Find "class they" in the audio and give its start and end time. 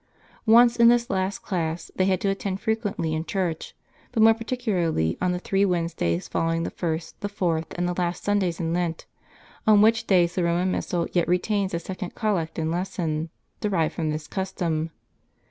1.43-2.05